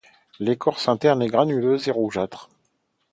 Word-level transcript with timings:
L’écorce 0.39 0.87
interne 0.87 1.21
est 1.21 1.27
granuleuse 1.27 1.87
et 1.87 1.91
rougeâtre. 1.91 2.49